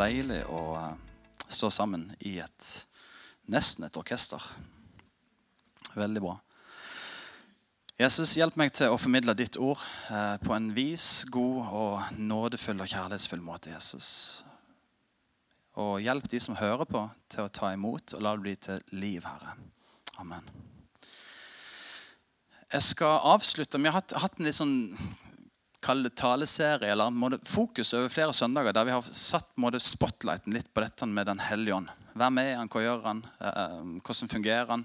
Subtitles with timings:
[0.00, 0.92] Deilig å eh,
[1.50, 2.68] stå sammen i et
[3.50, 4.40] nesten et orkester.
[5.98, 6.36] Veldig bra.
[8.00, 12.80] Jesus, hjelp meg til å formidle ditt ord eh, på en vis, god og nådefull
[12.80, 13.74] og kjærlighetsfull måte.
[13.74, 14.40] Jesus.
[15.76, 18.80] Og hjelp de som hører på, til å ta imot, og la det bli til
[18.96, 19.52] liv, Herre.
[20.22, 20.48] Amen.
[22.70, 23.82] Jeg skal avslutte.
[23.82, 24.76] Vi har hatt en litt sånn
[25.80, 30.54] kall det taleserie, eller måte, fokus over flere søndager, der vi har satt måte, spotlighten
[30.54, 31.90] litt på dette med Den hellige ånd.
[32.20, 34.84] Hvem er han, hva gjør han, eh, hvordan fungerer han,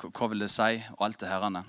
[0.00, 1.64] hva vil det si, og alt det herrene.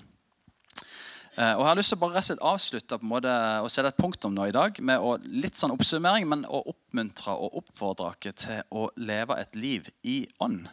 [1.36, 3.92] Eh, og Jeg har lyst til å bare rett avslutte på en måte, og sette
[3.92, 8.14] et punktum nå i dag med å, litt sånn oppsummering, men å oppmuntre og oppfordre
[8.24, 10.64] dere til å leve et liv i ånd.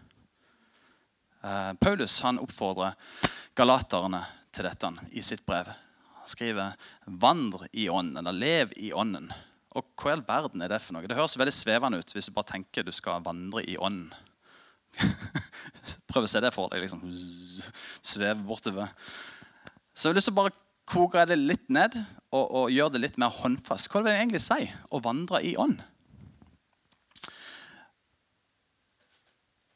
[1.43, 2.95] Eh, Paulus han oppfordrer
[3.59, 4.23] galaterne
[4.55, 5.67] til dette i sitt brev.
[6.25, 9.31] Skriver 'vandr i ånden', eller 'lev i ånden'.
[9.75, 11.07] Og hva i all verden er det for noe?
[11.07, 14.13] Det høres veldig svevende ut hvis du bare tenker du skal vandre i ånden.
[16.11, 16.83] Prøv å se det for deg.
[16.83, 17.01] liksom
[18.03, 18.91] Sveve bortover.
[19.93, 20.53] Så jeg har lyst til å bare
[20.89, 21.95] koke det litt ned
[22.33, 23.89] og, og gjøre det litt mer håndfast.
[23.89, 25.81] Hva vil det egentlig si å vandre i ånd?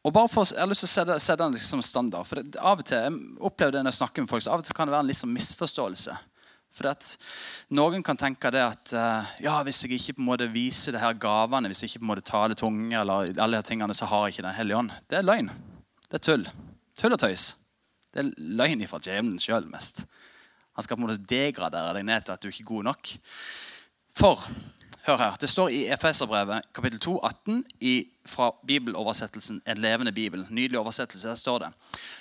[0.08, 2.28] Og bare for, Jeg har lyst til å sette, sette den liksom standard.
[2.28, 4.60] for det, av og til, Jeg opplever det når jeg snakker med folk, så av
[4.60, 6.18] og til kan det være en sånn misforståelse.
[6.78, 6.94] For
[7.74, 11.02] Noen kan tenke det at uh, ja, hvis jeg ikke på en måte viser det
[11.02, 14.10] her gavene, hvis jeg ikke på en måte taler tunge, eller alle de tingene, så
[14.10, 14.92] har jeg ikke Den hellige ånd.
[15.10, 15.50] Det er løgn.
[16.08, 16.46] Det er tull.
[16.98, 17.56] Tull og tøys.
[18.14, 20.06] Det er løgn ifra djevelen sjøl mest.
[20.78, 23.14] Han skal på en måte degradere deg ned til at du ikke er god nok.
[24.18, 24.46] For
[25.08, 27.96] hør her, det står i Efeserbrevet kapittel 2, 18 i,
[28.28, 30.46] fra bibeloversettelsen En levende bibel.
[30.50, 31.28] Nydelig oversettelse.
[31.28, 31.70] Der står det.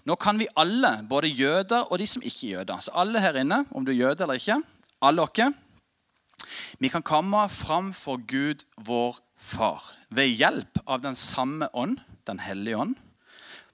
[0.04, 3.40] Nå kan vi alle, både jøder og de som ikke er jøder, så alle her
[3.40, 4.60] inne, om du er jøde eller ikke,
[5.02, 5.52] alle dere,
[6.78, 12.40] vi kan komme fram for Gud, vår Far, ved hjelp av den samme ånd, Den
[12.42, 12.96] hellige ånd,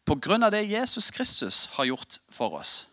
[0.04, 2.86] på grunn av det Jesus Kristus har gjort for oss.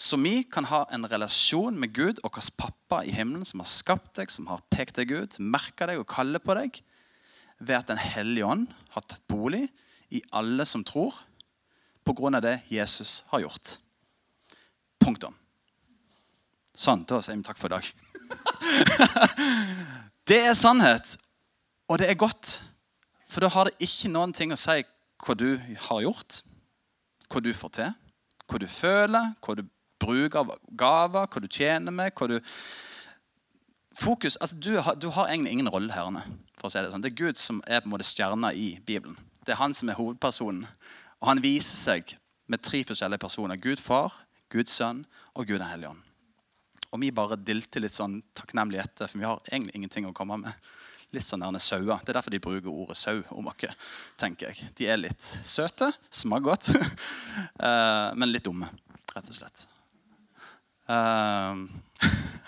[0.00, 3.68] Så vi kan ha en relasjon med Gud, og vår pappa i himmelen, som har
[3.68, 6.78] skapt deg, som har pekt deg ut, merka deg og kaller på deg,
[7.60, 9.66] ved at Den hellige ånd har tatt bolig
[10.08, 11.12] i alle som tror,
[12.10, 13.76] av det Jesus har gjort.
[14.98, 15.36] Punktum.
[16.74, 17.90] Sånn, da sier vi takk for i dag.
[20.32, 21.18] det er sannhet,
[21.86, 22.62] og det er godt.
[23.28, 24.80] For da har det ikke noen ting å si
[25.20, 26.40] hva du har gjort,
[27.28, 27.92] hva du får til,
[28.48, 29.62] hva du føler, hva du
[30.00, 32.14] bruker av gaver, hva du tjener med.
[32.16, 32.38] hva du...
[34.00, 36.22] Fokus, altså du, har, du har egentlig ingen rolle her.
[36.58, 37.02] for å si Det sånn.
[37.02, 39.18] Det er Gud som er på en måte stjerna i Bibelen.
[39.44, 40.66] Det er han som er hovedpersonen.
[41.20, 42.14] Og han viser seg
[42.50, 43.60] med tre forskjellige personer.
[43.60, 44.14] Gud far,
[44.50, 46.06] Guds sønn og Gud den hellige ånd.
[46.90, 50.40] Og vi bare dilter litt sånn takknemlig etter, for vi har egentlig ingenting å komme
[50.42, 50.70] med.
[51.14, 52.02] Litt sånn der sauer.
[52.02, 53.90] Det er derfor de bruker ordet sau om oss.
[54.18, 54.70] tenker jeg.
[54.78, 56.70] De er litt søte, smaker godt,
[57.66, 58.70] eh, men litt dumme,
[59.14, 59.66] rett og slett.
[60.90, 61.68] Uh,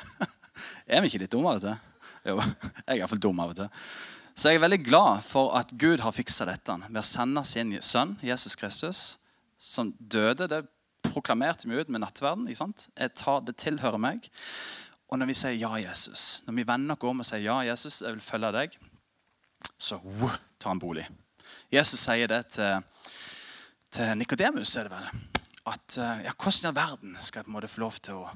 [0.91, 1.77] er vi ikke litt dumme av og til?
[2.27, 2.39] Jo,
[2.87, 3.71] jeg er iallfall dum av og til.
[4.35, 7.75] Så jeg er veldig glad for at Gud har fiksa dette ved å sende sin
[7.85, 9.03] sønn Jesus Kristus,
[9.61, 10.49] som døde.
[10.49, 10.63] Det
[11.05, 12.49] proklamerte vi ut med nattverden.
[12.49, 12.89] ikke sant?
[12.97, 14.31] Jeg tar, det tilhører meg.
[15.13, 18.01] Og når vi sier ja, Jesus, når vi vender oss om og sier ja, Jesus,
[18.01, 18.79] jeg vil følge deg,
[19.77, 21.05] så uh, tar han bolig.
[21.73, 22.81] Jesus sier det til,
[23.93, 25.42] til Nikodemus, er det vel.
[25.69, 28.31] At ja, hvordan i all verden skal jeg på en måte få lov til å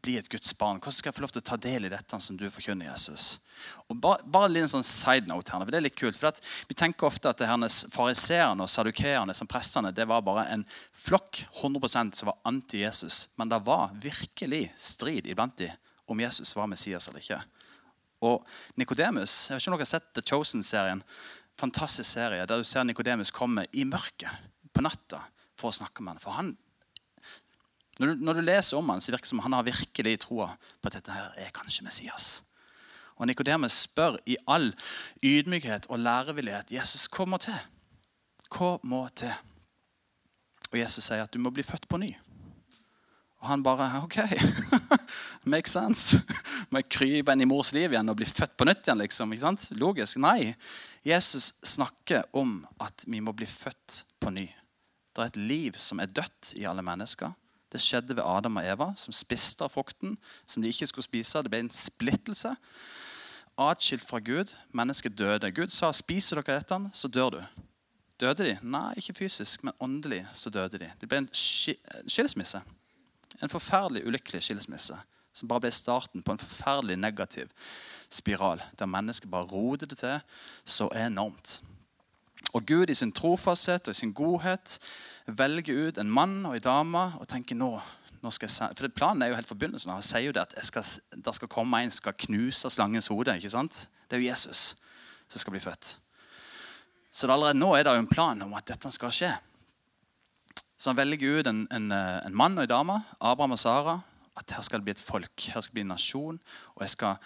[0.00, 0.78] bli et Guds barn?
[0.80, 3.38] Hvordan skal jeg få lov til å ta del i dette som du forkynner, Jesus?
[3.90, 6.16] Og Bare, bare en sånn side note her, for det er litt kult.
[6.16, 7.42] for Vi tenker ofte at
[7.92, 13.28] fariseerne og sadukeerne som prestene, det var bare en flokk 100% som var anti-Jesus.
[13.36, 15.76] Men det var virkelig strid iblant dem
[16.10, 17.42] om Jesus var Messias eller ikke.
[18.20, 18.44] Og
[18.76, 21.02] Nikodemus Jeg vet ikke om dere har sett The Chosen-serien.
[21.60, 25.20] Fantastisk serie der du ser Nikodemus komme i mørket på natta
[25.60, 26.22] for å snakke med han.
[26.22, 26.52] For han
[28.00, 30.46] når du, når du, leser om han, så virker det som han har virkelig troa
[30.56, 32.28] på at dette her er kanskje Messias.
[33.20, 34.70] Og Nikodemus spør i all
[35.20, 37.58] ydmykhet og lærevillighet Jesus, hva må til?
[38.48, 39.34] Hva må til?
[40.70, 42.14] Og Jesus sier at du må bli født på ny.
[43.40, 44.16] Og han bare OK.
[45.52, 46.20] Makes sense.
[46.70, 49.00] Må jeg krype inn i mors liv igjen og bli født på nytt igjen?
[49.00, 49.68] liksom, ikke sant?
[49.80, 50.20] Logisk.
[50.20, 50.54] Nei.
[51.04, 54.46] Jesus snakker om at vi må bli født på ny.
[55.20, 57.34] Det er et liv som er dødt i alle mennesker.
[57.72, 61.42] Det skjedde ved Adam og Eva, som spiste av frukten som de ikke skulle spise.
[61.44, 62.54] Det ble en splittelse.
[63.60, 64.54] Atskilt fra Gud.
[64.72, 65.52] Mennesket døde.
[65.52, 67.44] Gud sa, 'Spiser dere dette, så dør du'.
[68.20, 68.58] Døde de?
[68.62, 70.90] Nei, ikke fysisk, men åndelig så døde de.
[71.00, 72.62] Det ble en skilsmisse.
[73.42, 74.96] En forferdelig ulykkelig skilsmisse
[75.32, 77.46] Som bare ble starten på en forferdelig negativ
[78.10, 80.20] spiral, der mennesket bare roter det til
[80.64, 81.62] så enormt.
[82.52, 84.78] Og Gud i sin trofasthet og i sin godhet
[85.26, 87.70] velger ut en mann og en dame og tenker nå,
[88.20, 89.94] nå skal jeg For Planen er jo helt fra.
[89.94, 93.36] Han sier jo det at skal, det skal komme en som skal knuse slangens hode.
[93.36, 93.86] ikke sant?
[94.08, 94.74] Det er jo Jesus
[95.30, 95.94] som skal bli født.
[97.10, 99.30] Så allerede nå er det jo en plan om at dette skal skje.
[100.78, 103.98] Så han velger ut en, en, en mann og en dame, Abraham og Sara.
[104.38, 106.38] At her skal det bli et folk, her skal det bli en nasjon.
[106.74, 107.16] og jeg skal,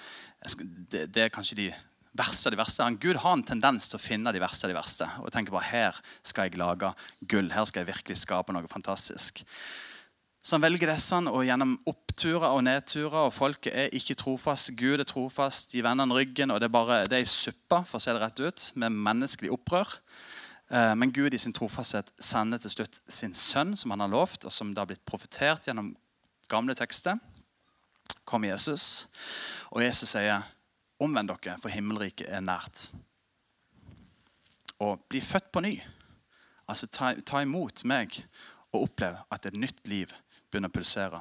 [0.42, 1.66] jeg skal, det, det, er kanskje de
[2.14, 2.87] verste av de verste.
[3.02, 5.08] Gud har en tendens til å finne de verste av de verste.
[5.22, 6.93] Og tenker bare, Her skal jeg lage
[7.26, 7.50] gull.
[7.52, 9.44] Her skal jeg virkelig skape noe fantastisk.
[10.44, 14.75] Så han velger disse, og gjennom oppturer og nedturer, og folket er ikke trofast.
[14.76, 17.96] Gud er trofast, de vender ryggen, og det er bare, det er i suppa, for
[17.96, 19.96] å se det rett ut, med menneskelig opprør.
[20.69, 24.44] Eh, men Gud i sin trofasthet sender til slutt sin sønn, som han har lovt,
[24.44, 25.94] og som det har blitt profetert gjennom
[26.52, 27.17] gamle tekster.
[28.28, 29.06] Kom Jesus,
[29.72, 30.44] og Jesus sier,
[31.04, 32.88] 'Omvend dere, for himmelriket er nært'.
[34.80, 35.76] Og bli født på ny.
[36.68, 38.16] Altså ta, ta imot meg
[38.72, 40.12] og opplev at et nytt liv
[40.50, 41.20] begynner å pulsere.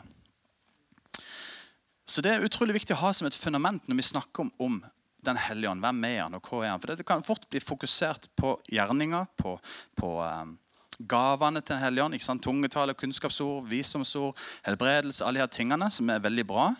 [2.06, 4.84] Så Det er utrolig viktig å ha som et fundament når vi snakker om, om
[5.24, 5.80] Den hellige ånd.
[5.80, 6.82] Hvem er han, og hva er han?
[6.84, 9.54] For Det kan fort bli fokusert på gjerninger, på,
[9.96, 10.58] på um,
[11.00, 12.42] gavene til Den hellige ånd.
[12.44, 15.24] Tungetale, kunnskapsord, visdomsord, helbredelse.
[15.24, 16.74] Alle de her tingene som er veldig bra.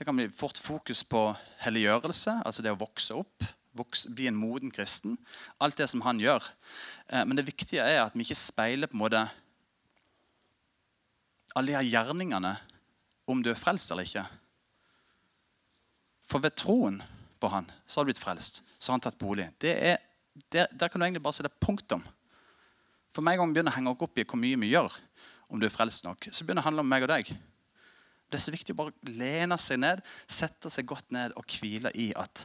[0.00, 1.26] Det kan bli fort fokus på
[1.60, 3.44] helliggjørelse, altså det å vokse opp.
[3.76, 5.18] Vokse, bli en moden kristen.
[5.60, 6.40] Alt det som han gjør.
[7.12, 9.20] Eh, men det viktige er at vi ikke speiler på en måte
[11.52, 12.54] alle de her gjerningene
[13.28, 14.24] om du er frelst eller ikke.
[16.32, 16.96] For ved troen
[17.36, 18.62] på han så har du blitt frelst.
[18.78, 19.50] Så har han tatt bolig.
[19.60, 20.00] Det er,
[20.48, 22.08] der, der, kan du egentlig bare sette punktum.
[23.12, 24.96] For meg gang vi begynner å henge opp i hvor mye vi gjør,
[25.52, 27.36] om du er frelst nok, så begynner det å handle om meg og deg.
[28.30, 31.90] Det er så viktig å bare lene seg ned, sette seg godt ned og hvile
[31.98, 32.44] i at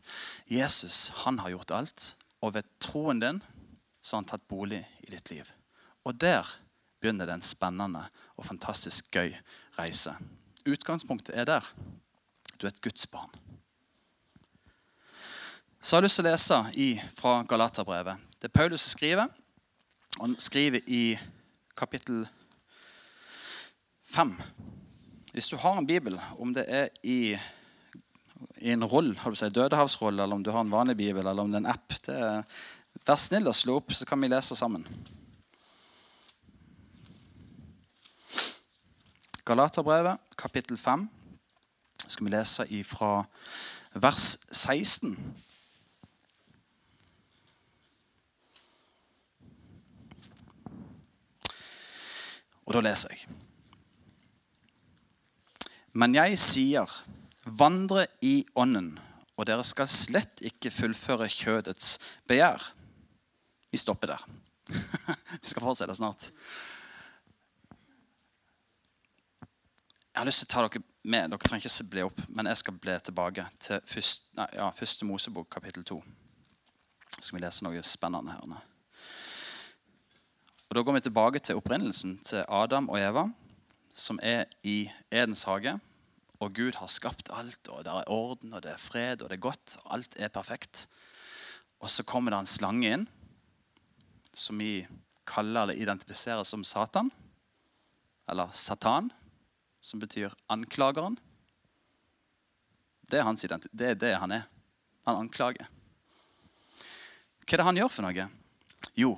[0.49, 2.07] Jesus han har gjort alt.
[2.41, 3.41] Og ved troen din
[4.01, 5.51] så har han tatt bolig i ditt liv.
[6.05, 6.49] Og der
[7.01, 8.01] begynner det en spennende
[8.33, 9.33] og fantastisk gøy
[9.77, 10.15] reise.
[10.65, 11.69] Utgangspunktet er der.
[12.57, 13.29] Du er et Guds barn.
[15.81, 18.21] Så har jeg lyst til å lese i, fra Galaterbrevet.
[18.41, 19.29] Det er Paulus som skriver.
[20.17, 21.03] Han skriver i
[21.77, 22.23] kapittel
[24.09, 24.33] 5.
[25.35, 27.35] Hvis du har en bibel, om det er i,
[28.63, 31.43] i en roll, har du si, dødehavsroll, eller om du har en vanlig bibel, eller
[31.43, 32.61] om det er en app er,
[33.05, 34.87] Vær snill og slå opp, så kan vi lese sammen.
[39.43, 41.03] Galaterbrevet, kapittel 5.
[42.07, 43.11] Skal vi lese fra
[43.91, 45.19] vers 16.
[52.65, 53.14] Og da leser jeg.
[55.95, 56.91] Men jeg sier,
[57.45, 58.97] vandre i ånden,
[59.35, 61.95] og dere skal slett ikke fullføre kjødets
[62.27, 62.71] begjær.
[63.71, 64.25] Vi stopper der.
[65.41, 66.29] vi skal fortsette snart.
[70.15, 71.31] Jeg har lyst til å ta dere med.
[71.31, 75.07] Dere trenger ikke bli opp, men jeg skal bli tilbake til første, nei, ja, første
[75.07, 75.97] Mosebok, kapittel 2.
[77.17, 78.61] Så skal vi lese noe spennende her.
[80.65, 83.27] Og Da går vi tilbake til opprinnelsen til Adam og Eva,
[83.95, 85.79] som er i Edens hage.
[86.43, 89.37] Og Gud har skapt alt, og det er orden, og det er fred, og det
[89.37, 89.77] er godt.
[89.83, 90.87] og Alt er perfekt.
[91.79, 93.05] Og så kommer det en slange inn,
[94.35, 94.87] som vi
[95.25, 97.11] kaller eller identifiserer som Satan.
[98.29, 99.11] Eller Satan
[99.81, 101.17] som betyr anklageren.
[103.11, 104.47] Det er, det er det han er.
[105.05, 105.69] Han anklager.
[107.45, 108.25] Hva er det han gjør for noe?
[108.97, 109.11] Jo,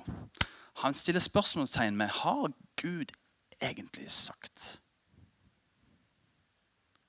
[0.82, 3.14] han stiller spørsmålstegn med har Gud
[3.62, 4.76] egentlig sagt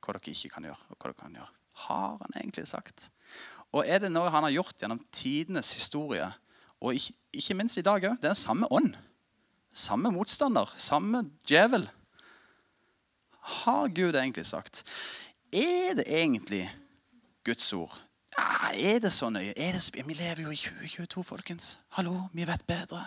[0.10, 1.54] hva dere ikke kan gjøre, og hva dere kan gjøre.
[1.86, 3.10] Har han egentlig sagt?
[3.72, 6.26] Og er det noe han har gjort gjennom tidenes historie,
[6.80, 8.20] og ikke, ikke minst i dag òg?
[8.20, 8.98] Det er samme ånd.
[9.76, 11.86] Samme motstander, samme djevel
[13.50, 14.84] har Gud egentlig sagt?
[15.54, 16.70] Er det egentlig
[17.46, 18.02] Guds ord?
[18.38, 19.54] Ja, er det så nøye?
[19.54, 21.80] Det vi lever jo i 2022, folkens.
[21.98, 23.06] Hallo, vi vet bedre.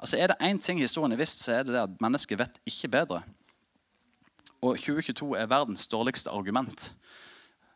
[0.00, 2.60] Altså, Er det én ting historien er visst, så er det det at mennesket vet
[2.66, 3.22] ikke bedre.
[4.60, 6.94] Og 2022 er verdens dårligste argument.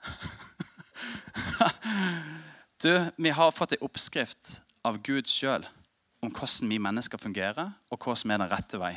[2.83, 5.65] du, Vi har fått en oppskrift av Gud sjøl
[6.25, 8.95] om hvordan vi mennesker fungerer, og hva som er den rette vei.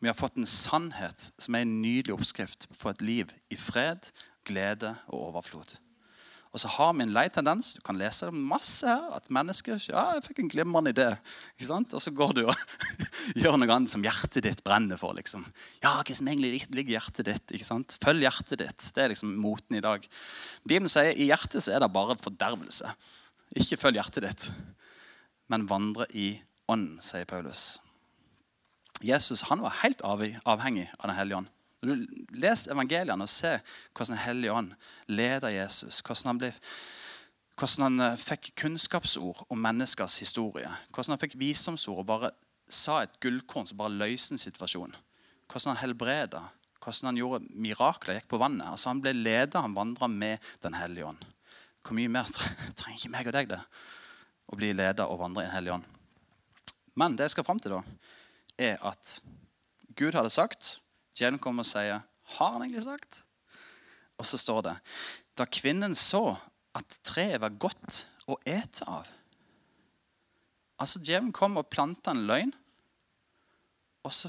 [0.00, 4.08] Vi har fått en sannhet som er en nydelig oppskrift på et liv i fred,
[4.48, 5.76] glede og overflod.
[6.50, 10.16] Og så har vi en lei tendens du kan lese masse her, at mennesker ja,
[10.16, 11.06] jeg fikk en glimrende idé.
[11.54, 11.94] Ikke sant?
[11.94, 12.54] Og så går du og
[13.40, 15.14] gjør noe annet som hjertet ditt brenner for.
[15.14, 15.44] liksom.
[15.84, 17.54] Ja, hva som egentlig ligger i hjertet ditt?
[17.54, 17.94] ikke sant?
[18.02, 18.88] Følg hjertet ditt.
[18.96, 20.08] Det er liksom moten i dag.
[20.64, 22.90] Bibelen sier i hjertet så er det bare fordervelse.
[23.60, 24.50] Ikke følg hjertet ditt,
[25.50, 26.32] men vandre i
[26.70, 27.76] ånd, sier Paulus.
[29.06, 31.54] Jesus han var helt avhengig av Den hellige ånd.
[31.80, 33.62] Når du leser evangeliene og ser
[33.96, 34.72] hvordan Den ånd
[35.08, 36.50] leder Jesus, hvordan han, ble,
[37.56, 42.32] hvordan han eh, fikk kunnskapsord om menneskers historie, hvordan han fikk visdomsord og bare
[42.70, 44.92] sa et gullkorn som bare løste en situasjon,
[45.48, 46.42] hvordan han helbreda,
[46.80, 48.68] hvordan han gjorde mirakler, gikk på vannet.
[48.68, 51.24] Altså Han ble leder, han vandra med Den hellige ånd.
[51.84, 52.28] Hvor mye mer
[52.78, 53.60] trenger ikke meg og deg det?
[54.50, 55.88] Å bli leder og vandre i Den hellige ånd.
[57.00, 57.82] Men det jeg skal fram til, da,
[58.60, 59.20] er at
[59.96, 60.78] Gud hadde sagt
[61.20, 63.24] Djevelen kommer og sier, 'Har han egentlig sagt?'
[64.18, 64.76] Og så står det,
[65.36, 66.36] 'Da kvinnen så
[66.74, 69.08] at treet var godt å ete av'
[70.80, 72.54] Altså, Djevelen kommer og planter en løgn.
[74.02, 74.28] Og så,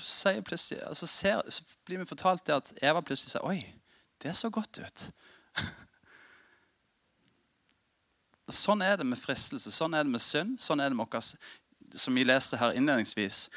[0.88, 3.74] altså ser, så blir vi fortalt det at Eva plutselig sier 'Oi,
[4.22, 5.12] det så godt ut'.
[8.52, 10.60] sånn er det med fristelse, sånn er det med synd.
[10.60, 11.36] Sånn er det med oss,
[11.96, 13.50] som vi leste her innledningsvis.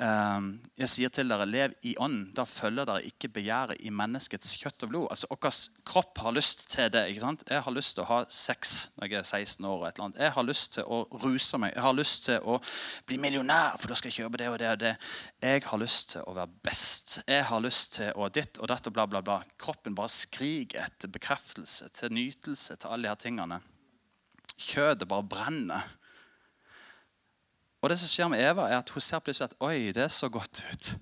[0.00, 0.46] Ehm,
[0.80, 2.30] jeg sier til dere, lev i ånden.
[2.36, 5.06] Da følger dere ikke begjæret i menneskets kjøtt og blod.
[5.12, 5.52] Altså, Vår
[5.84, 7.08] kropp har lyst til det.
[7.08, 7.44] ikke sant?
[7.48, 9.78] Jeg har lyst til å ha sex når jeg er 16 år.
[9.78, 10.18] og et eller annet.
[10.18, 11.74] Jeg har lyst til å ruse meg.
[11.74, 12.60] Jeg har lyst til å
[13.06, 14.96] bli millionær, for da skal jeg kjøpe det og det og det.
[15.42, 17.22] Jeg har lyst til å være best.
[17.28, 19.42] Jeg har lyst til å ditt og dette, bla, bla, bla.
[19.58, 23.60] Kroppen bare skriker etter bekreftelse, til nytelse, til alle de her tingene.
[24.56, 25.82] Kjødet bare brenner.
[27.82, 30.30] Og det som skjer med Eva, er at hun ser plutselig at oi, det så
[30.30, 30.92] godt ut.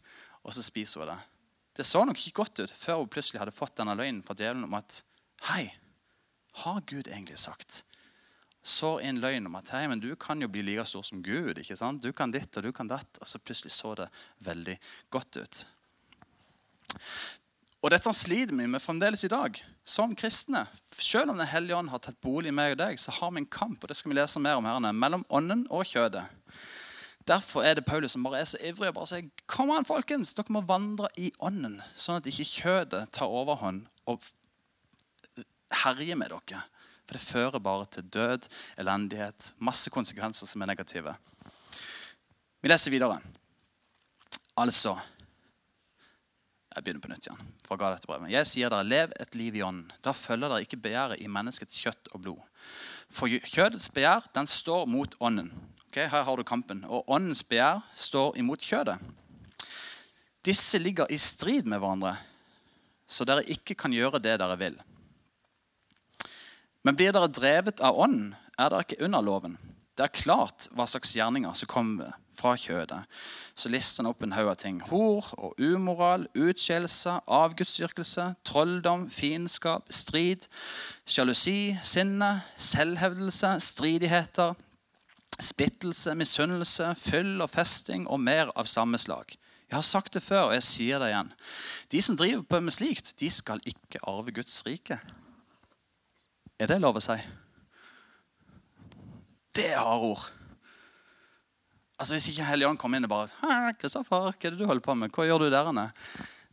[0.49, 1.19] Og så spiser hun det.
[1.77, 4.67] Det så nok ikke godt ut før hun plutselig hadde fått denne løgnen fra djevelen
[4.67, 5.03] om at
[5.51, 5.69] hei,
[6.65, 7.85] har Gud egentlig sagt?
[8.63, 11.61] Så en løgn om at hei, men du kan jo bli like stor som Gud.
[11.61, 12.03] ikke sant?
[12.03, 13.21] Du kan ditt og du kan datt.
[13.21, 14.09] Og så plutselig så det
[14.45, 14.77] veldig
[15.13, 15.63] godt ut.
[17.81, 20.67] Og dette sliter vi med fremdeles i dag, som kristne.
[20.93, 23.41] Selv om Den hellige ånd har tatt bolig i meg og deg, så har vi
[23.41, 26.27] en kamp og det skal vi lese mer om her, mellom ånden og kjødet.
[27.29, 30.33] Derfor er det Paulus som bare er så ivrig og bare sier kom an folkens,
[30.35, 34.25] dere må vandre i ånden, sånn at ikke kjødet tar overhånd og
[35.85, 36.65] herjer med dere.
[37.05, 38.49] For det fører bare til død,
[38.81, 41.15] elendighet, masse konsekvenser som er negative.
[42.61, 43.19] Vi leser videre.
[44.61, 44.97] Altså
[46.71, 47.49] jeg begynner på nytt igjen.
[47.67, 48.31] fra Galaterbrevet.
[48.31, 49.91] Jeg sier dere, lev et liv i ånden.
[50.03, 52.39] Da følger dere ikke begjæret i menneskets kjøtt og blod.
[53.11, 55.50] For kjødets begjær den står mot ånden.
[55.91, 56.85] Okay, her har du kampen.
[56.87, 59.01] Og åndens begjær står imot kjødet.
[60.47, 62.13] Disse ligger i strid med hverandre,
[63.11, 64.77] så dere ikke kan gjøre det dere vil.
[66.87, 69.59] Men blir dere drevet av ånden, er dere ikke under loven.
[69.99, 73.03] Det er klart hva slags gjerninger som kommer fra kjødet.
[73.59, 74.79] Så lister han opp en haug av ting.
[74.95, 80.47] Hor og umoral, utskjellelse, avgudsdyrkelse, trolldom, fiendskap, strid,
[81.03, 84.55] sjalusi, sinne, selvhevdelse, stridigheter,
[85.45, 89.37] splittelse, misunnelse, fyll og festing og mer av samme slag.
[89.71, 91.31] Jeg har sagt det før, og jeg sier det igjen.
[91.93, 94.99] De som driver på med slikt, de skal ikke arve Guds rike.
[96.59, 97.17] Er det lov å si?
[99.55, 100.27] Det er harde ord.
[102.01, 104.97] Altså Hvis ikke Helligånd kommer inn og bare Kristoffer, hva er det du holder på
[104.97, 105.13] med?
[105.15, 105.91] Hva gjør du der inne?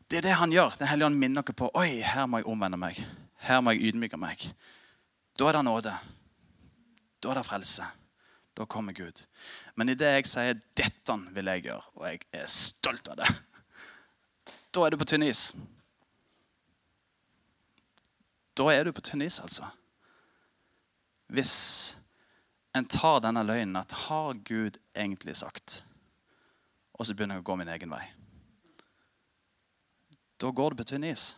[0.08, 0.76] Det er det han gjør.
[0.80, 3.00] Den hellige ånd minner dere på Oi, her må jeg omvende meg.
[3.48, 4.44] Her må jeg ydmyke meg.
[5.40, 5.94] Da er det nåde.
[7.24, 7.88] Da er det frelse.
[8.58, 9.22] Da kommer Gud.
[9.76, 13.28] Men idet jeg sier 'dette vil jeg gjøre', og jeg er stolt av det,
[14.74, 15.52] da er du på tynn is.
[18.58, 19.70] Da er du på tynn is, altså.
[21.28, 21.98] Hvis
[22.76, 25.84] en tar denne løgnen at 'har Gud egentlig sagt',
[26.94, 28.04] og så begynner jeg å gå min egen vei.
[30.42, 31.36] Da går du på tynn is.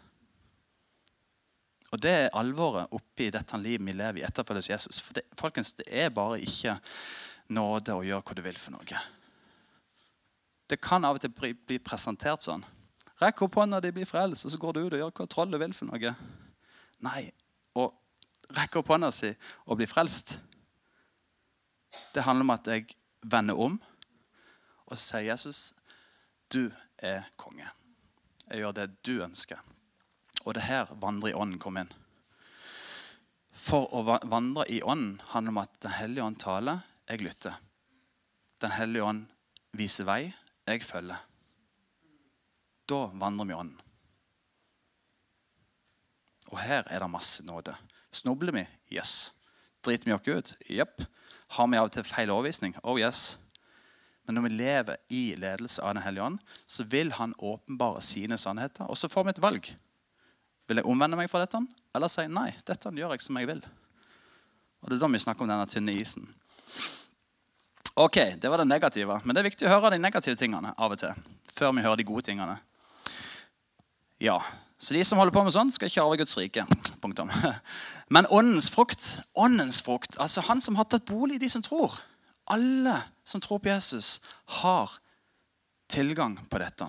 [1.92, 5.00] Og Det er alvoret oppi dette livet vi lever i etterfølges Jesus.
[5.02, 6.78] For det, folkens, det er bare ikke
[7.56, 9.06] nåde å gjøre hva du vil for noe.
[10.70, 12.62] Det kan av og til bli, bli presentert sånn.
[13.20, 15.64] Rekk opp hånda di, bli frelst, og så går du ut og gjør hva trollet
[15.64, 16.14] vil for noe.
[17.04, 17.24] Nei,
[17.74, 17.90] å
[18.54, 19.34] rekke opp hånda si
[19.66, 20.38] og bli frelst
[22.14, 22.86] det handler om at jeg
[23.22, 23.82] vender om
[24.86, 25.74] og sier, 'Jesus,
[26.54, 27.70] du er konge.
[28.50, 29.79] Jeg gjør det du ønsker.'
[30.46, 31.92] Og det her vandrer i ånden kom inn.
[33.60, 37.58] For å vandre i ånden handler om at Den hellige ånd taler, jeg lytter.
[38.62, 39.26] Den hellige ånd
[39.76, 40.34] viser vei,
[40.68, 41.20] jeg følger.
[42.90, 43.86] Da vandrer vi i ånden.
[46.50, 47.76] Og her er det masse nåde.
[48.12, 48.64] Snubler vi?
[48.96, 49.32] Yes.
[49.86, 50.56] Driter vi oss ut?
[50.70, 51.04] Jepp.
[51.56, 52.76] Har vi av og til feil overvisning?
[52.84, 53.38] Oh yes.
[54.26, 58.38] Men når vi lever i ledelse av Den hellige ånd, så vil han åpenbare sine
[58.38, 58.90] sannheter.
[58.90, 59.70] Og så får vi et valg.
[60.70, 61.60] Vil jeg omvende meg fra dette,
[61.98, 63.64] eller si nei, dette gjør jeg som jeg vil?
[64.80, 66.28] Og Det er da vi snakker om denne tynne isen.
[68.00, 69.20] Ok, Det var det negative.
[69.24, 71.14] Men det er viktig å høre de negative tingene av og til.
[71.52, 72.60] Før vi hører de gode tingene.
[74.20, 74.40] Ja,
[74.80, 76.64] Så de som holder på med sånn, skal ikke arve Guds rike.
[77.02, 77.28] Punktum.
[78.16, 82.00] Men åndens frukt, åndens frukt, altså han som har tatt bolig i de som tror
[82.50, 84.92] alle som tror på Jesus, har
[85.88, 86.88] tilgang på dette.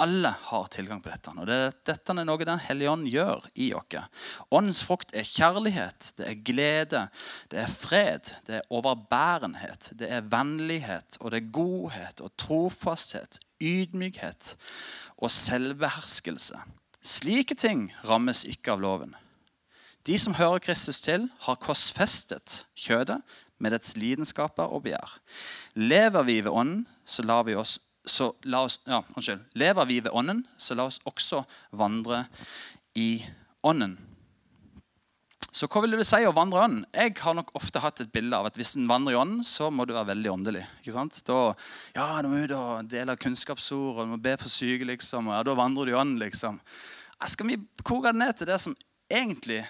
[0.00, 1.32] Alle har tilgang på dette.
[1.36, 3.98] Og det, Dette er noe Den hellige ånd gjør i oss.
[4.48, 7.02] Åndens frukt er kjærlighet, det er glede,
[7.52, 13.40] det er fred, det er overbærenhet, det er vennlighet, og det er godhet og trofasthet,
[13.60, 14.54] ydmykhet
[15.20, 16.60] og selvbeherskelse.
[17.00, 19.14] Slike ting rammes ikke av loven.
[20.08, 23.20] De som hører Kristus til, har korsfestet kjødet
[23.60, 25.18] med dets lidenskaper og begjær.
[25.76, 27.78] Lever vi ved ånden, så lar vi oss
[28.10, 29.42] så la oss, ja, unnskyld.
[29.58, 31.44] Lever vi ved ånden, så la oss også
[31.76, 32.24] vandre
[32.98, 33.20] i
[33.66, 33.98] ånden.
[35.50, 36.82] Så hva vil det si å vandre i ånden?
[36.94, 39.66] Jeg har nok ofte hatt et bilde av at hvis en vandrer i ånden, så
[39.74, 40.62] må du være veldig åndelig.
[40.78, 41.18] ikke sant?
[41.26, 41.38] Da,
[41.96, 45.30] ja, du må ut og dele kunnskapsord og du må be for syke, liksom.
[45.30, 46.60] og ja, Da vandrer du i ånden, liksom.
[47.26, 48.76] Skal vi koke det ned til det som
[49.10, 49.64] egentlig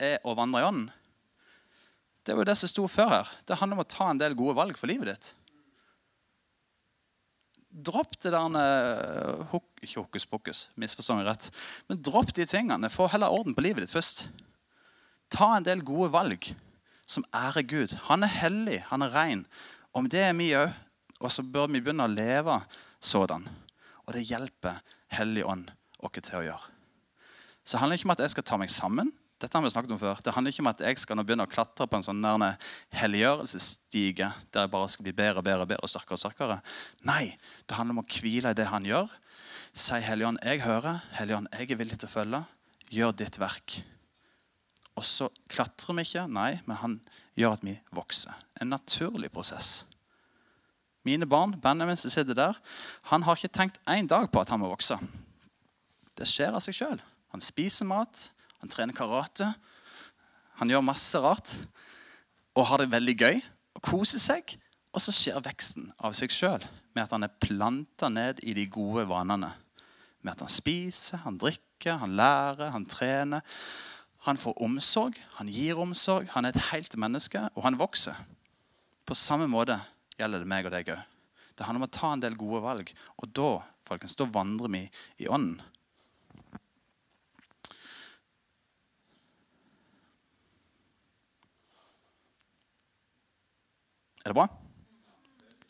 [0.00, 0.88] er å vandre i ånden?
[2.24, 3.30] Det var jo det som sto før her.
[3.48, 5.30] Det handler om å ta en del gode valg for livet ditt.
[7.70, 8.56] Dropp det der
[9.46, 11.50] uh, Ikke hokus pokus, misforstå meg rett.
[11.88, 12.90] Men dropp de tingene.
[12.90, 14.26] Få heller orden på livet ditt først.
[15.30, 16.50] Ta en del gode valg
[17.06, 17.94] som ærer Gud.
[18.10, 19.44] Han er hellig, han er ren.
[19.94, 20.74] Om det er vi òg.
[21.20, 22.56] Og så bør vi begynne å leve
[23.00, 23.44] sådan.
[24.06, 26.68] Og det hjelper Hellig ånd oss til å gjøre.
[27.64, 29.10] Så det handler ikke om at jeg skal ta meg sammen.
[29.40, 30.18] Dette har vi snakket om før.
[30.20, 32.24] Det handler ikke om at jeg skal nå begynne å klatre på en sånn
[33.00, 36.58] helliggjørelsesstige der jeg bare skal bli bedre og bedre, bedre og sterkere og sterkere.
[37.08, 39.08] Nei, det handler om å hvile i det han gjør.
[39.72, 41.00] Si Helligånd, jeg hører.
[41.16, 42.42] Helligånd, jeg er villig til å følge.
[42.92, 43.78] Gjør ditt verk.
[44.98, 46.98] Og så klatrer vi ikke, nei, men han
[47.38, 48.36] gjør at vi vokser.
[48.60, 49.86] En naturlig prosess.
[51.06, 52.58] Mine barn, Benjamin som sitter der,
[53.08, 54.98] han har ikke tenkt én dag på at han må vokse.
[56.18, 57.00] Det skjer av seg sjøl.
[57.32, 58.26] Han spiser mat.
[58.60, 59.52] Han trener karate.
[60.60, 61.54] Han gjør masse rart
[62.58, 63.38] og har det veldig gøy
[63.78, 64.56] og koser seg.
[64.90, 66.64] Og så skjer veksten av seg sjøl
[66.96, 69.52] med at han er planta ned i de gode vanene.
[70.20, 73.46] Med at han spiser, han drikker, han lærer, han trener.
[74.26, 76.28] Han får omsorg, han gir omsorg.
[76.34, 78.18] Han er et helt menneske, og han vokser.
[79.08, 79.78] På samme måte
[80.18, 81.06] gjelder det meg og deg òg.
[81.56, 82.90] Det handler om å ta en del gode valg.
[83.20, 83.50] Og da
[83.88, 84.82] folkens, da vandrer vi
[85.24, 85.60] i ånden.
[94.20, 94.46] Er det bra?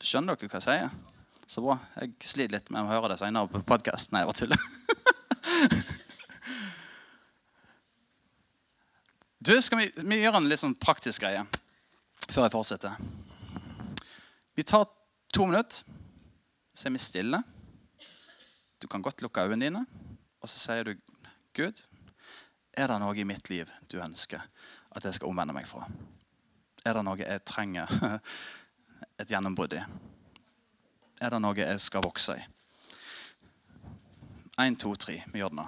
[0.03, 0.89] Skjønner dere hva jeg sier?
[1.47, 1.77] Så bra.
[2.01, 4.11] Jeg sliter litt med å høre det senere på podkast.
[4.11, 4.61] Nei, jeg bare tuller.
[9.41, 11.41] Du, skal vi, vi gjøre en litt sånn praktisk greie
[12.27, 12.93] før jeg fortsetter.
[14.53, 14.85] Vi tar
[15.33, 15.81] to minutter,
[16.77, 17.39] så er vi stille.
[18.77, 19.81] Du kan godt lukke øynene dine,
[20.43, 20.93] og så sier du,
[21.57, 21.81] 'Gud,
[22.77, 24.45] er det noe i mitt liv du ønsker
[24.93, 25.89] at jeg skal omvende meg fra?'
[26.81, 27.91] Er det noe jeg trenger
[29.21, 29.83] et gjennombrudd i?
[31.21, 32.47] Er det noe jeg skal vokse i?
[34.61, 35.19] Én, to, tre.
[35.29, 35.67] Vi gjør det nå.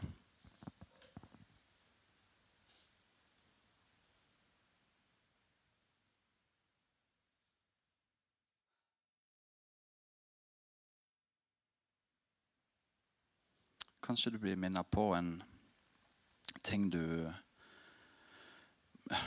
[14.04, 15.36] Kanskje du blir minnet på en
[16.66, 17.30] ting du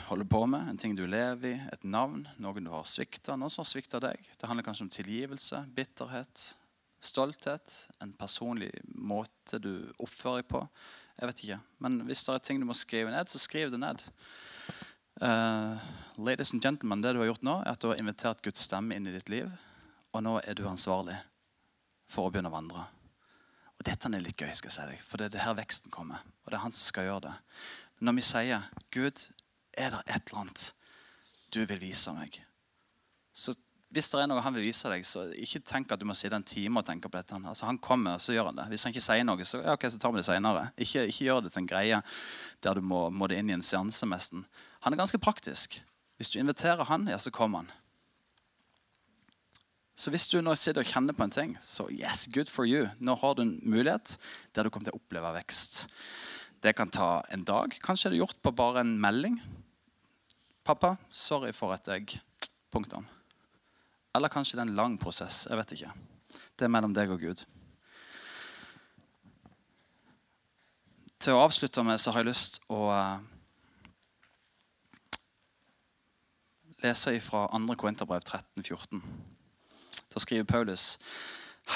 [0.08, 3.52] holder på med, en ting du lever i, et navn, noen du har svikta, noen
[3.52, 4.30] som har svikta deg.
[4.38, 6.44] Det handler kanskje om tilgivelse, bitterhet,
[7.02, 9.72] stolthet, en personlig måte du
[10.02, 10.62] oppfører deg på.
[11.16, 11.60] Jeg vet ikke.
[11.84, 14.04] Men hvis det er ting du må skrive ned, så skriv det ned.
[15.16, 15.80] Uh,
[16.20, 18.96] ladies and gentlemen, Det du har gjort nå, er at du har invitert Guds stemme
[18.96, 19.48] inn i ditt liv.
[20.12, 21.16] Og nå er du ansvarlig
[22.12, 22.84] for å begynne å vandre.
[23.76, 26.20] Og Dette er litt gøy, skal jeg si deg, for det er her veksten kommer.
[26.44, 27.34] Og det er han som skal gjøre det.
[28.04, 29.22] Når vi sier Gud,
[29.76, 30.66] er det et eller annet
[31.54, 32.40] du vil vise meg?
[33.36, 33.54] Så
[33.94, 36.36] hvis det er noe han vil vise deg, så ikke tenk at du må sitte
[36.36, 37.38] en time og tenke på dette.
[37.38, 38.66] Altså, han kommer, så gjør han det.
[38.72, 40.66] Hvis han ikke sier noe, så, ja, okay, så tar vi det senere.
[40.74, 42.00] Ikke, ikke, gjør det til en greie
[42.66, 44.44] der du må, må det inn i en seanse nesten.
[44.84, 45.78] Han er ganske praktisk.
[46.18, 47.72] Hvis du inviterer han, ja, så kommer han.
[49.96, 52.84] Så hvis du nå sitter og kjenner på en ting, så yes, good for you.
[53.00, 54.18] Nå har du en mulighet
[54.52, 55.86] der du kommer til å oppleve vekst.
[56.60, 57.72] Det kan ta en dag.
[57.84, 59.38] Kanskje er det gjort på bare en melding.
[60.66, 62.20] 'Pappa, sorry for at jeg
[62.70, 63.06] Punktum.
[64.14, 65.46] Eller kanskje det er en lang prosess.
[65.46, 65.92] Jeg vet ikke.
[66.58, 67.44] Det er mellom deg og Gud.
[71.22, 73.22] Til å avslutte med så har jeg lyst å eh,
[76.82, 77.78] lese fra 2.
[77.78, 79.02] Korinterbrev 13, 14.
[80.10, 80.98] Da skriver Paulus.: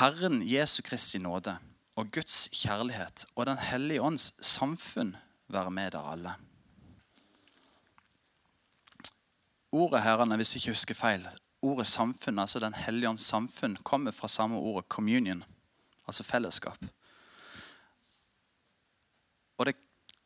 [0.01, 1.61] Herren Jesu Kristi nåde
[1.95, 5.17] og Guds kjærlighet og Den hellige ånds samfunn
[5.49, 6.39] være med dere alle.
[9.73, 11.27] Ordet herrene, hvis jeg ikke husker feil,
[11.63, 15.45] ordet samfunn, altså Den hellige ånds samfunn, kommer fra samme ordet communion,
[16.07, 16.79] altså fellesskap.
[19.59, 19.77] Og det,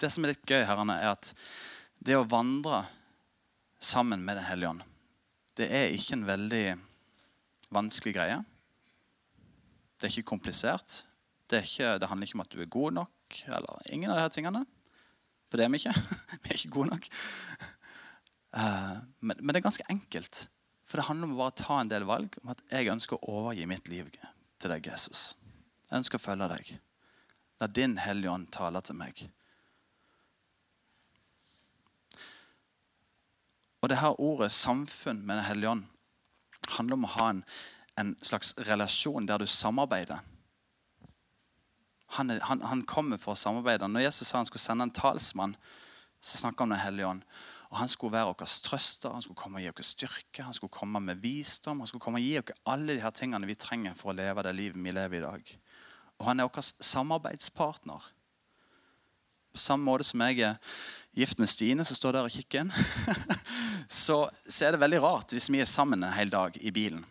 [0.00, 1.32] det som er litt gøy, herrene, er at
[2.04, 2.84] det å vandre
[3.80, 4.84] sammen med Den hellige ånd,
[5.58, 6.64] det er ikke en veldig
[7.74, 8.38] vanskelig greie.
[9.98, 11.04] Det er ikke komplisert.
[11.50, 14.22] Det, er ikke, det, handler ikke om at du er god nok, eller ingen av
[14.22, 14.64] disse tingene.
[15.50, 15.94] For det er vi ikke.
[16.42, 17.08] vi er ikke gode nok.
[18.56, 20.46] Uh, men, men, det er ganske enkelt.
[20.86, 23.38] For det handler om å bare ta en del valg om at jeg ønsker å
[23.40, 25.32] overgi mitt liv til deg, Jesus.
[25.88, 26.74] Jeg ønsker å følge deg.
[27.62, 29.24] La din Hellige Ånd tale til meg.
[33.84, 35.84] Og det her ordet 'samfunn med Den hellige ånd'
[36.68, 37.44] handler om å ha en,
[37.98, 40.18] en slags relasjon der du samarbeider.
[42.06, 43.88] Han, er, han, han, kommer for å samarbeide.
[43.88, 45.56] Når Jesus sa han skulle sende en talsmann,
[46.20, 47.22] så snakka han om Den hellige ånd.
[47.74, 50.70] Og Han skulle være vår trøster, han skulle komme og gi oss styrke, han skulle
[50.70, 51.80] komme med visdom.
[51.82, 54.44] Han skulle komme og gi oss alle de her tingene vi trenger for å leve
[54.46, 55.50] det livet vi lever i dag.
[56.20, 58.06] Og han er vår samarbeidspartner.
[59.54, 60.78] På samme måte som jeg er
[61.18, 62.70] gift med Stine, som står der og kikker inn,
[64.04, 67.02] så, så, er det veldig rart hvis vi er sammen en hel dag i bilen.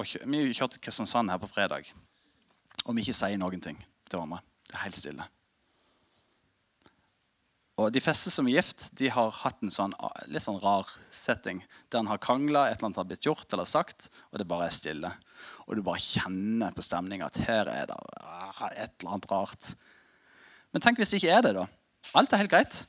[0.00, 1.92] Og Vi kjørte til Kristiansand her på fredag,
[2.86, 3.76] og vi ikke sier noen ting
[4.08, 4.40] til hverandre.
[4.64, 5.28] Det er helt stille.
[7.78, 9.94] Og De fleste som er gift, de har hatt en sånn,
[10.26, 11.60] litt sånn rar setting.
[11.92, 14.66] Der en har krangla, et eller annet har blitt gjort eller sagt, og det bare
[14.66, 15.12] er stille.
[15.68, 19.70] Og du bare kjenner på stemninga at her er det ah, et eller annet rart.
[20.74, 21.68] Men tenk hvis det ikke er det, da.
[22.18, 22.80] Alt er helt greit.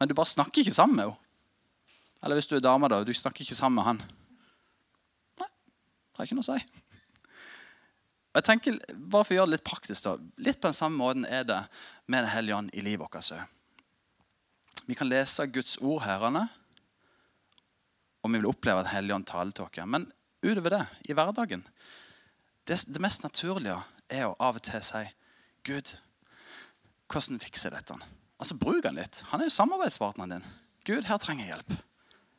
[0.00, 1.24] Men du bare snakker ikke sammen med henne.
[2.24, 4.00] Eller hvis du er dame, da, du snakker ikke sammen med han.
[5.38, 6.80] Nei, det har ikke noe å si.
[8.38, 10.16] Jeg tenker, bare for å gjøre det litt praktisk da,
[10.46, 11.60] Litt på den samme måten er det
[12.06, 13.57] med Den hellige ånd i livet vårt.
[14.88, 16.46] Vi kan lese Guds ord herrene,
[18.24, 19.80] og vi vil oppleve at Helligånd taler til oss.
[19.84, 20.08] Men
[20.42, 21.64] utover det, i hverdagen
[22.68, 25.04] det, det, mest naturlige er å av og til si
[25.68, 25.94] Gud,
[27.08, 27.98] hvordan fikser jeg dette?
[28.38, 29.22] Altså, Bruk han litt.
[29.32, 30.48] Han er jo samarbeidspartneren din.
[30.88, 31.72] Gud, her trenger jeg hjelp.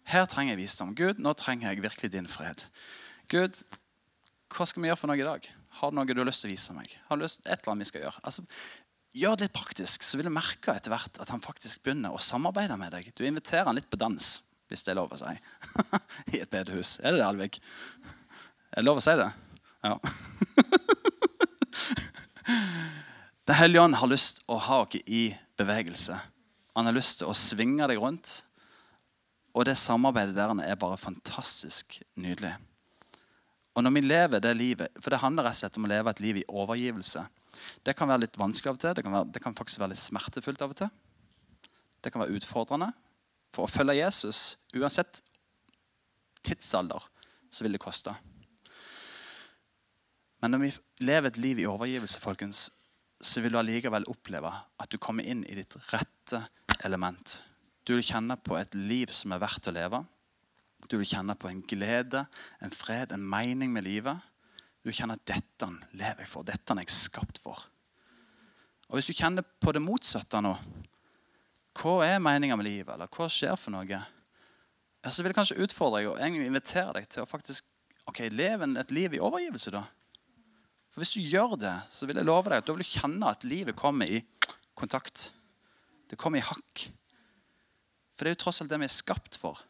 [0.10, 0.94] Her trenger jeg visdom.
[0.98, 2.66] Gud, nå trenger jeg virkelig din fred.
[3.30, 3.62] Gud,
[4.54, 5.50] hva skal vi gjøre for noe i dag?
[5.80, 6.94] Har du noe du har lyst til å vise meg?
[7.10, 8.24] Har du lyst til et eller annet vi skal gjøre?
[8.26, 8.46] Altså,
[9.18, 12.22] Gjør det litt praktisk, så vil du merke etter hvert at han faktisk begynner å
[12.22, 13.10] samarbeide med deg.
[13.18, 14.26] Du inviterer han litt på dans,
[14.70, 15.34] hvis det er lov å si.
[16.36, 17.00] I et bedehus.
[17.02, 17.58] Er det det, Alvik?
[18.70, 19.32] Er det lov å si det?
[19.82, 19.96] Ja.
[23.50, 25.24] Den hellige ånd har lyst å ha oss i
[25.58, 26.20] bevegelse.
[26.78, 28.44] Han har lyst til å svinge deg rundt.
[29.58, 32.54] Og det samarbeidet der er bare fantastisk nydelig.
[33.74, 36.14] Og når vi lever det livet, For det handler rett og slett om å leve
[36.14, 37.26] et liv i overgivelse.
[37.86, 38.96] Det kan være litt vanskelig av og til.
[38.98, 40.92] Det kan, være, det kan faktisk være litt smertefullt av og til.
[42.00, 42.92] Det kan være utfordrende.
[43.56, 45.22] For å følge Jesus, uansett
[46.46, 47.08] tidsalder,
[47.50, 48.14] så vil det koste.
[50.40, 52.70] Men når vi lever et liv i overgivelse, folkens,
[53.20, 56.46] så vil du allikevel oppleve at du kommer inn i ditt rette
[56.88, 57.42] element.
[57.84, 60.04] Du vil kjenne på et liv som er verdt å leve.
[60.88, 62.24] Du vil kjenne på en glede,
[62.64, 64.29] en fred, en mening med livet.
[64.84, 67.68] Du kjenner at 'dette lever jeg for', 'dette er jeg skapt for'.
[68.90, 70.56] Og Hvis du kjenner på det motsatte nå,
[71.80, 75.62] hva er meninga med livet, eller hva skjer for noe, ja, så vil jeg kanskje
[75.64, 77.68] utfordre deg og egentlig invitere deg til å faktisk
[78.10, 79.72] ok, leve et liv i overgivelse.
[79.72, 79.84] da.
[80.90, 83.30] For Hvis du gjør det, så vil jeg love deg at da vil du kjenne
[83.30, 84.24] at livet kommer i
[84.76, 85.30] kontakt.
[86.10, 86.90] Det kommer i hakk.
[88.18, 89.62] For det er jo tross alt det vi er skapt for.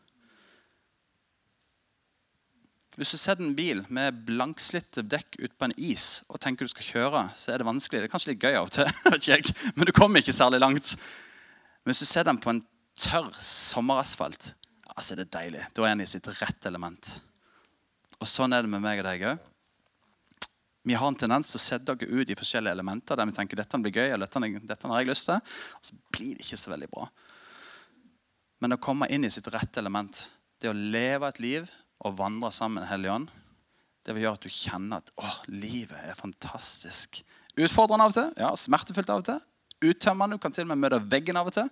[3.00, 6.72] Hvis du setter en bil med blankslitte dekk ut på en is og tenker du
[6.74, 8.02] skal kjøre, så er det vanskelig.
[8.04, 10.98] Det er kanskje litt gøy av og til, men du kommer ikke særlig langt.
[11.80, 12.60] Men hvis du setter den på en
[13.00, 14.52] tørr sommerasfalt,
[14.92, 15.64] altså er det deilig.
[15.72, 17.14] Da er den i sitt rette element.
[18.20, 19.48] Og Sånn er det med meg og deg òg
[20.90, 23.60] vi har en tendens til å sette dere ut i forskjellige elementer der vi tenker
[23.60, 26.58] dette blir gøy, eller dette, dette har jeg lyst til, og så blir det ikke
[26.58, 27.04] så veldig bra.
[28.64, 30.24] Men å komme inn i sitt rette element,
[30.60, 33.30] det å leve et liv og vandre sammen med Hellig Ånd,
[34.06, 37.22] det vil gjøre at du kjenner at å, livet er fantastisk.
[37.60, 39.42] Utfordrende av og til, ja, smertefullt av og til.
[39.80, 40.36] uttømmende.
[40.36, 41.70] Du kan til og med møte veggen av og til.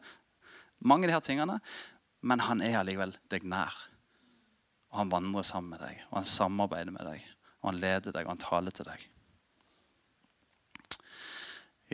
[0.80, 1.60] Mange av de her tingene.
[2.22, 3.76] Men han er allikevel deg nær.
[4.92, 7.24] Og han vandrer sammen med deg, og han samarbeider med deg.
[7.62, 9.08] Og han leder deg, og han taler til deg.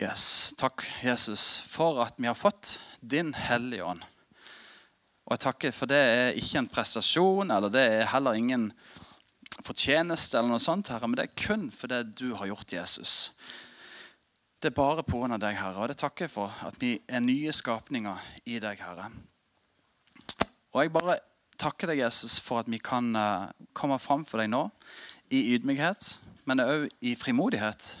[0.00, 4.02] Yes, Takk, Jesus, for at vi har fått din Hellige Ånd.
[5.24, 8.68] Og jeg takker for det er ikke en prestasjon, eller det er heller ingen
[9.64, 13.32] fortjeneste, eller noe sånt, Herre, men det er kun for det du har gjort, Jesus.
[14.60, 15.38] Det er bare pga.
[15.38, 19.10] deg, Herre, og det takker jeg for at vi er nye skapninger i deg, Herre.
[20.74, 21.18] Og jeg bare
[21.60, 24.66] takker deg, Jesus, for at vi kan uh, komme fram for deg nå
[25.32, 26.10] i ydmykhet,
[26.44, 27.94] men òg i frimodighet,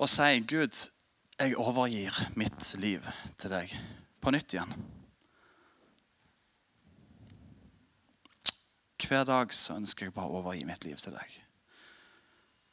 [0.00, 0.78] og si, Gud,
[1.40, 3.04] jeg overgir mitt liv
[3.36, 3.74] til deg
[4.20, 4.72] på nytt igjen.
[9.10, 11.32] Hver dag så ønsker jeg bare å overgi mitt liv til deg.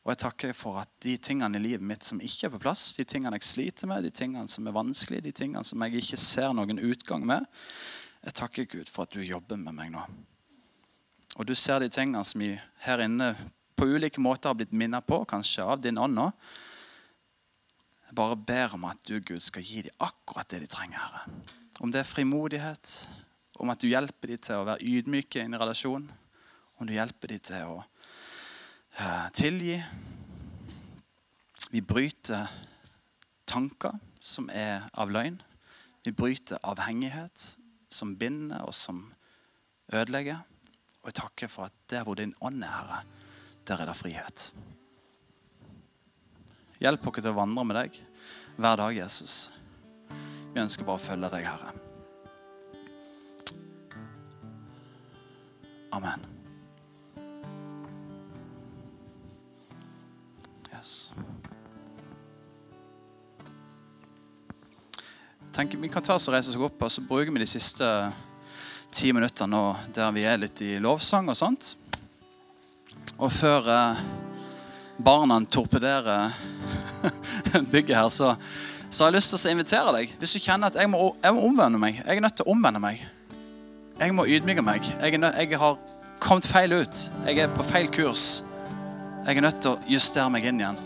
[0.06, 2.60] Og jeg takker deg for at de tingene i livet mitt som ikke er på
[2.62, 5.98] plass, de tingene jeg sliter med, de tingene som er vanskelige, de tingene som jeg
[5.98, 7.48] ikke ser noen utgang med,
[8.22, 10.04] jeg takker Gud for at du jobber med meg nå.
[11.42, 12.52] Og du ser de tingene som vi
[12.86, 13.32] her inne
[13.78, 16.28] på ulike måter har blitt minnet på, kanskje av din ånd nå.
[18.08, 21.42] Jeg bare ber om at du, Gud, skal gi dem akkurat det de trenger, Herre.
[21.82, 22.94] Om det er frimodighet,
[23.58, 26.08] om at du hjelper dem til å være ydmyke i en relasjon,
[26.78, 29.78] om du hjelper dem til å uh, tilgi.
[31.74, 32.48] Vi bryter
[33.50, 35.40] tanker som er av løgn.
[36.06, 37.58] Vi bryter avhengighet
[37.90, 39.06] som binder og som
[39.94, 40.44] ødelegger.
[41.02, 43.02] Og jeg takker for at der hvor din ånd er, Herre,
[43.68, 44.48] der er det frihet.
[46.78, 48.00] Hjelp oss til å vandre med deg
[48.58, 49.50] hver dag, Jesus.
[50.54, 51.74] Vi ønsker bare å følge deg, Herre.
[55.98, 56.37] Amen.
[60.78, 61.12] Yes.
[65.58, 67.88] Jeg Vi kan ta oss og reise oss opp, og så bruker vi de siste
[68.94, 69.62] ti minuttene nå
[69.96, 71.72] der vi er litt i lovsang og sånt.
[73.18, 74.02] Og før eh,
[75.02, 76.36] barna torpederer
[77.74, 78.36] bygget her, så,
[78.90, 80.14] så, har jeg lyst til å invitere deg.
[80.22, 82.04] Hvis du kjenner at jeg må, jeg må omvende meg.
[82.04, 83.02] Jeg er nødt til å omvende meg.
[83.98, 84.86] Jeg må ydmyke meg.
[85.02, 85.82] Jeg, nød, jeg har
[86.22, 87.02] kommet feil ut.
[87.26, 88.44] Jeg er på feil kurs.
[89.28, 90.78] Jeg er nødt til å justere meg inn igjen.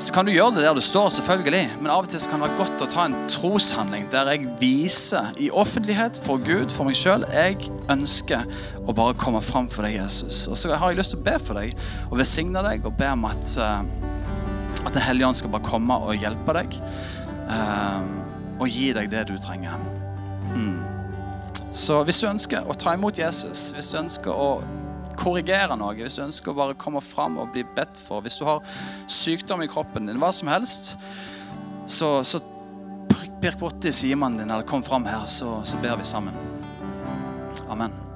[0.00, 1.66] Så kan du gjøre det der du står, selvfølgelig.
[1.82, 5.28] Men av og til kan det være godt å ta en troshandling der jeg viser
[5.36, 8.46] i offentlighet for Gud, for meg sjøl, jeg ønsker
[8.88, 10.46] å bare komme fram for deg, Jesus.
[10.48, 11.76] Og så har jeg lyst til å be for deg
[12.08, 13.82] og velsigne deg og be om at uh,
[14.86, 16.80] at Den hellige ånd skal bare komme og hjelpe deg.
[17.50, 18.00] Uh,
[18.62, 19.76] og gi deg det du trenger.
[20.54, 20.78] Mm.
[21.76, 24.62] Så hvis du ønsker å ta imot Jesus, hvis du ønsker å
[25.18, 28.46] korrigere noe, hvis du ønsker å bare komme fram og bli bedt for, hvis du
[28.48, 28.62] har
[29.10, 30.94] sykdom i kroppen din, hva som helst,
[31.88, 32.42] så, så
[33.42, 36.36] pirk borti simannen din eller kom fram her, så, så ber vi sammen.
[37.68, 38.07] Amen.